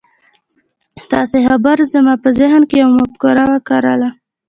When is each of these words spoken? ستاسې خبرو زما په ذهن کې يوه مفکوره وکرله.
ستاسې 1.05 1.37
خبرو 1.47 1.83
زما 1.93 2.13
په 2.23 2.29
ذهن 2.39 2.61
کې 2.69 2.75
يوه 2.83 2.93
مفکوره 3.01 3.43
وکرله. 3.51 4.09